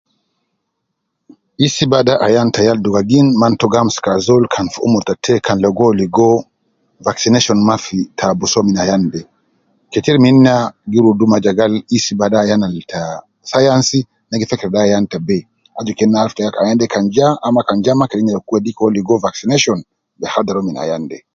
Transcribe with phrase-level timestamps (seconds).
[1.67, 5.13] Isbah de ayan te yal dugagin man to gi amsuku azol kan fi umur ta
[5.25, 6.29] te kan ligo uwo ligo
[7.07, 7.75] vaccination ma
[8.17, 9.21] ta abusu uwo min ayan de,
[9.91, 10.55] ketir min ina
[10.91, 13.01] gi rudu ma je gal isbah de ayan al ta
[13.51, 13.97] science
[14.29, 15.37] na gi feker de ayan te be,
[15.79, 18.81] aju kena tena ayan de kan ja ama kan ja ma kede nyereku sul ke
[18.81, 19.79] uwo ligo vaccination
[20.19, 21.17] ke hadhar uwo min ayan de